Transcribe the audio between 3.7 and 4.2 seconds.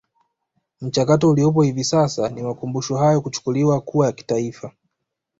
kuwa ya